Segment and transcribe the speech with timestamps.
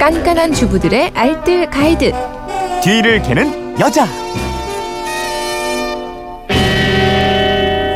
[0.00, 2.10] 깐깐한 주부들의 알뜰 가이드.
[2.82, 4.06] 뒤를 캐는 여자.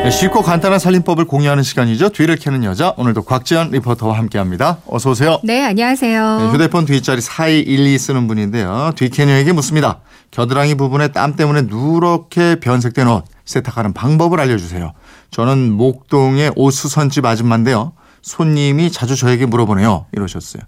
[0.03, 2.09] 네, 쉽고 간단한 살림법을 공유하는 시간이죠.
[2.09, 2.93] 뒤를 캐는 여자.
[2.97, 4.77] 오늘도 곽지연 리포터와 함께합니다.
[4.85, 5.39] 어서 오세요.
[5.43, 6.37] 네, 안녕하세요.
[6.41, 8.91] 네, 휴대폰 뒷자리 4212 쓰는 분인데요.
[8.95, 10.01] 뒤캐녀에게 묻습니다.
[10.29, 14.93] 겨드랑이 부분에 땀 때문에 누렇게 변색된 옷 세탁하는 방법을 알려주세요.
[15.31, 17.93] 저는 목동의 옷 수선집 아줌마인데요.
[18.25, 20.07] 손님이 자주 저에게 물어보네요.
[20.11, 20.63] 이러셨어요.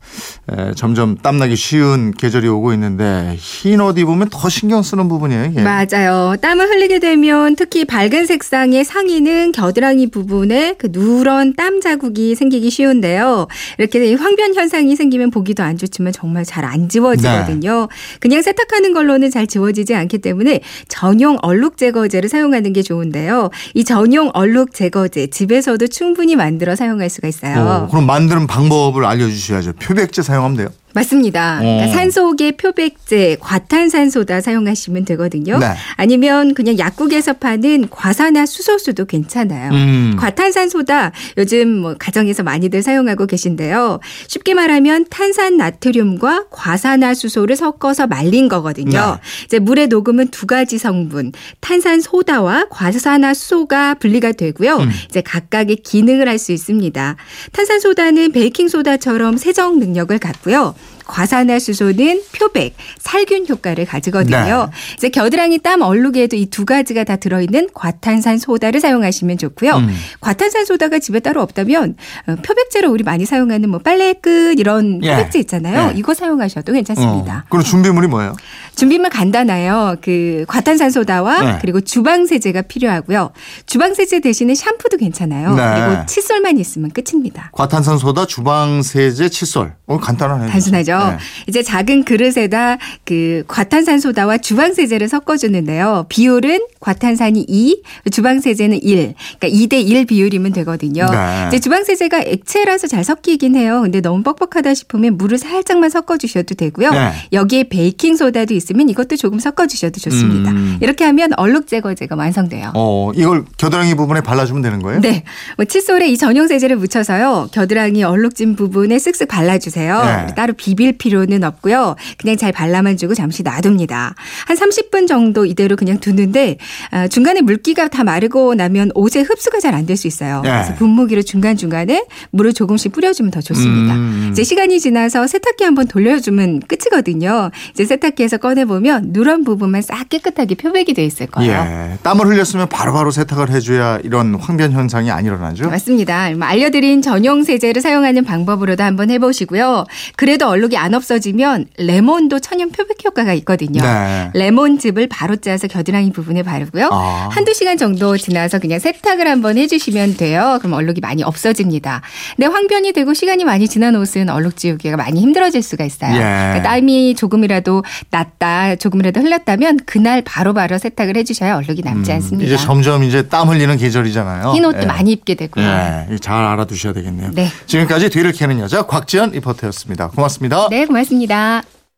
[0.52, 5.46] 에, 점점 땀나기 쉬운 계절이 오고 있는데 흰 옷 입으면 더 신경 쓰는 부분이에요.
[5.46, 5.62] 이게.
[5.64, 6.36] 맞아요.
[6.40, 13.48] 땀을 흘리게 되면 특히 밝은 색상의 상의는 겨드랑이 부분에 그 누런 땀 자국이 생기기 쉬운데요.
[13.80, 17.88] 이렇게 황변 현상이 생기면 보기도 안 좋지만 정말 잘 안 지워지거든요.
[18.20, 23.50] 그냥 세탁하는 걸로는 잘 지워지지 않기 때문에 전용 얼룩 제거제를 사용하는 게 좋은데요.
[23.74, 27.47] 이 전용 얼룩 제거제 집에서도 충분히 만들어 사용할 수가 있어요.
[27.56, 29.74] 어, 그럼 만드는 방법을 알려주셔야죠.
[29.74, 30.68] 표백제 사용하면 돼요.
[30.98, 31.60] 맞습니다.
[31.60, 31.88] 그러니까 어.
[31.94, 35.60] 산소계 표백제, 과탄산소다 사용하시면 되거든요.
[35.60, 35.68] 네.
[35.96, 39.72] 아니면 그냥 약국에서 파는 과산화 수소수도 괜찮아요.
[39.72, 40.16] 음.
[40.18, 44.00] 과탄산소다 요즘 뭐 가정에서 많이들 사용하고 계신데요.
[44.28, 49.20] 쉽게 말하면 탄산 나트륨과 과산화 수소를 섞어서 말린 거거든요.
[49.22, 49.46] 네.
[49.46, 54.78] 이제 물에 녹으면 두 가지 성분 탄산 소다와 과산화 수소가 분리가 되고요.
[54.78, 54.90] 음.
[55.10, 57.16] 이제 각각의 기능을 할 수 있습니다.
[57.52, 60.76] 탄산 소다는 베이킹 소다처럼 세정 능력을 갖고요.
[61.08, 64.38] 과산화수소는 표백, 살균 효과를 가지거든요.
[64.70, 64.96] 네.
[64.98, 69.74] 이제 겨드랑이 땀 얼룩에도 이 두 가지가 다 들어있는 과탄산 소다를 사용하시면 좋고요.
[69.76, 69.96] 음.
[70.22, 71.96] 과탄산 소다가 집에 따로 없다면
[72.28, 75.16] 어, 표백제로 우리 많이 사용하는 뭐 빨래 끝 이런 예.
[75.18, 75.92] 표백제 있잖아요.
[75.94, 75.98] 예.
[75.98, 77.44] 이거 사용하셔도 괜찮습니다.
[77.46, 78.36] 어, 그럼 준비물이 뭐예요?
[78.76, 79.98] 준비물 간단해요.
[80.02, 81.58] 그 과탄산 소다와 네.
[81.62, 83.32] 그리고 주방 세제가 필요하고요.
[83.66, 85.54] 주방 세제 대신에 샴푸도 괜찮아요.
[85.56, 85.64] 네.
[85.76, 87.50] 그리고 칫솔만 있으면 끝입니다.
[87.54, 89.74] 과탄산 소다, 주방 세제, 칫솔.
[89.86, 90.50] 어, 간단하네요.
[90.50, 90.97] 단순하죠.
[91.12, 91.18] 네.
[91.48, 96.06] 이제 작은 그릇에다 그 과탄산 소다와 주방세제를 섞어주는데요.
[96.10, 97.82] 비율은 과탄산이 2,
[98.12, 99.14] 주방세제는 1.
[99.40, 101.06] 그러니까 2대 1 비율이면 되거든요.
[101.10, 101.46] 네.
[101.48, 103.82] 이제 주방세제가 액체라서 잘 섞이긴 해요.
[103.82, 106.92] 근데 너무 뻑뻑하다 싶으면 물을 살짝만 섞어주셔도 되고요.
[106.92, 107.12] 네.
[107.34, 110.52] 여기에 베이킹 소다도 있으면 이것도 조금 섞어주셔도 좋습니다.
[110.52, 110.78] 음.
[110.82, 112.72] 이렇게 하면 얼룩 제거제가 완성돼요.
[112.76, 115.02] 어, 이걸 겨드랑이 부분에 발라주면 되는 거예요?
[115.02, 115.24] 네.
[115.58, 117.50] 뭐 칫솔에 이 전용 세제를 묻혀서요.
[117.52, 120.04] 겨드랑이 얼룩진 부분에 쓱쓱 발라주세요.
[120.04, 120.36] 네.
[120.36, 121.96] 따로 비빌 필요는 없고요.
[122.18, 124.14] 그냥 잘 발라만 주고 잠시 놔둡니다.
[124.46, 126.58] 한 30분 정도 이대로 그냥 두는데
[126.92, 130.42] 아, 중간에 물기가 다 마르고 나면 옷에 흡수가 잘 안 될 수 있어요.
[130.44, 130.50] 네.
[130.52, 133.96] 그래서 분무기로 중간중간에 물을 조금씩 뿌려주면 더 좋습니다.
[133.96, 134.30] 음.
[134.32, 137.50] 이제 시간이 지나서 세탁기 한번 돌려주면 끝이거든요.
[137.72, 141.52] 이제 세탁기에서 꺼내보면 누런 부분만 싹 깨끗하게 표백이 돼 있을 거예요.
[141.54, 141.98] 예.
[142.04, 145.70] 땀을 흘렸으면 바로바로 세탁을 해줘야 이런 황변 현상이 안 일어나죠?
[145.70, 146.30] 맞습니다.
[146.32, 149.86] 뭐 알려드린 전용 세제를 사용하는 방법으로도 한번 해보시고요.
[150.16, 153.82] 그래도 얼룩이 안 없어지면 레몬도 천연 표백 효과가 있거든요.
[153.82, 154.30] 네.
[154.34, 156.90] 레몬즙을 바로 짜서 겨드랑이 부분에 바르고요.
[156.92, 157.30] 아.
[157.32, 160.58] 한두 시간 정도 지나서 그냥 세탁을 한번 해주시면 돼요.
[160.62, 162.02] 그럼 얼룩이 많이 없어집니다.
[162.36, 166.14] 근데 황변이 되고 시간이 많이 지난 옷은 얼룩 지우기가 많이 힘들어질 수가 있어요.
[166.16, 166.20] 예.
[166.20, 172.44] 그러니까 땀이 조금이라도 났다, 조금이라도 흘렀다면 그날 바로바로 세탁을 해주셔야 얼룩이 남지 않습니다.
[172.50, 174.54] 음, 이제 점점 이제 땀 흘리는 계절이잖아요.
[174.54, 174.86] 흰 옷도 예.
[174.86, 175.66] 많이 입게 되고요.
[175.66, 177.32] 예, 잘 알아두셔야 되겠네요.
[177.34, 177.50] 네.
[177.66, 180.10] 지금까지 뒤를 캐는 여자 곽지연 리포터였습니다.
[180.10, 180.67] 고맙습니다.
[180.70, 181.64] 네, 고맙습니다.